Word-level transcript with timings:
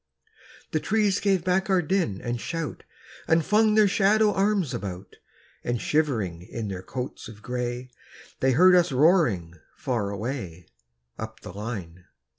The 0.71 0.79
trees 0.79 1.19
gave 1.19 1.43
back 1.43 1.69
our 1.69 1.83
din 1.83 2.21
and 2.21 2.41
shout, 2.41 2.81
And 3.27 3.45
flung 3.45 3.75
their 3.75 3.87
shadow 3.87 4.33
arms 4.33 4.73
about; 4.73 5.17
And 5.63 5.79
shivering 5.79 6.41
in 6.41 6.69
their 6.69 6.81
coats 6.81 7.27
of 7.27 7.43
gray, 7.43 7.91
They 8.39 8.53
heard 8.53 8.73
us 8.73 8.91
roaring 8.91 9.53
far 9.75 10.09
away, 10.09 10.65
Up 11.19 11.41
the 11.41 11.53
line. 11.53 12.05